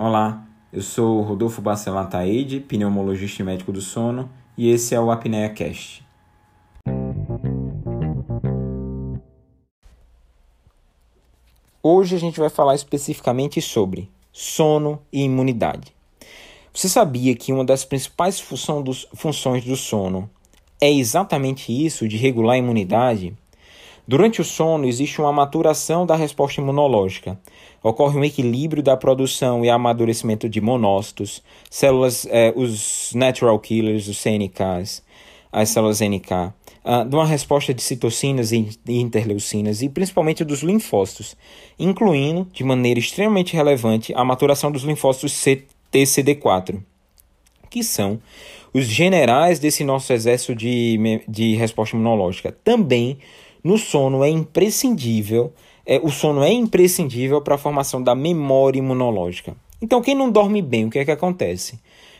[0.00, 5.10] Olá, eu sou Rodolfo Bacelar Taide, pneumologista e médico do sono, e esse é o
[5.10, 6.06] Apnea Cast.
[11.82, 15.92] Hoje a gente vai falar especificamente sobre sono e imunidade.
[16.72, 20.30] Você sabia que uma das principais funções do sono
[20.80, 23.36] é exatamente isso, de regular a imunidade?
[24.08, 27.38] Durante o sono, existe uma maturação da resposta imunológica.
[27.82, 34.16] Ocorre um equilíbrio da produção e amadurecimento de monócitos, células, eh, os natural killers, os
[34.16, 35.02] CNKs,
[35.52, 36.54] as células NK,
[36.84, 41.36] uh, de uma resposta de citocinas e interleucinas e principalmente dos linfócitos,
[41.78, 45.34] incluindo, de maneira extremamente relevante, a maturação dos linfócitos
[45.92, 46.80] TCD4,
[47.68, 48.18] que são
[48.72, 52.56] os generais desse nosso exército de, de resposta imunológica.
[52.64, 53.18] Também
[53.62, 55.52] no sono é imprescindível,
[55.84, 59.56] é, o sono é imprescindível para a formação da memória imunológica.
[59.80, 61.78] Então, quem não dorme bem, o que é que acontece?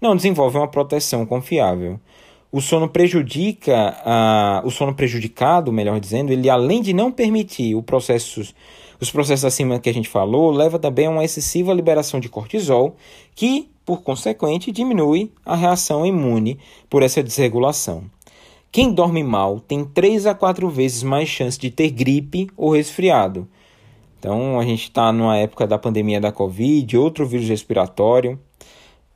[0.00, 2.00] Não desenvolve uma proteção confiável.
[2.52, 3.96] O sono prejudica,
[4.64, 8.54] o sono prejudicado, melhor dizendo, ele além de não permitir o processos,
[9.00, 12.96] os processos acima que a gente falou, leva também a uma excessiva liberação de cortisol,
[13.34, 18.04] que, por consequente, diminui a reação imune por essa desregulação.
[18.72, 23.48] Quem dorme mal tem 3 a 4 vezes mais chance de ter gripe ou resfriado.
[24.18, 28.38] Então, a gente está numa época da pandemia da Covid, outro vírus respiratório.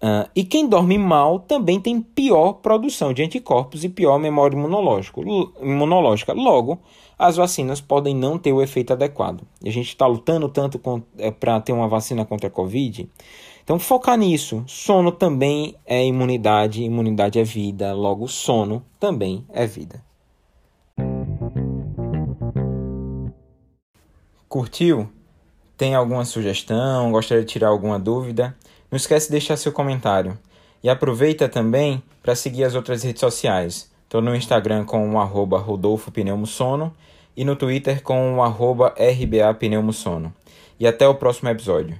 [0.02, 6.32] Uh, e quem dorme mal também tem pior produção de anticorpos e pior memória imunológica.
[6.32, 6.80] Logo,
[7.16, 9.42] as vacinas podem não ter o efeito adequado.
[9.62, 10.80] E a gente está lutando tanto
[11.16, 13.08] é, para ter uma vacina contra a Covid
[13.64, 14.62] então, focar nisso.
[14.66, 20.04] Sono também é imunidade, imunidade é vida, logo, sono também é vida.
[24.46, 25.08] Curtiu?
[25.78, 27.10] Tem alguma sugestão?
[27.10, 28.54] Gostaria de tirar alguma dúvida?
[28.90, 30.38] Não esquece de deixar seu comentário.
[30.82, 33.90] E aproveita também para seguir as outras redes sociais.
[34.04, 36.12] Estou no Instagram com o arroba Rodolfo
[37.34, 40.32] e no Twitter com o arroba RBA Pneumosono.
[40.78, 41.98] E até o próximo episódio.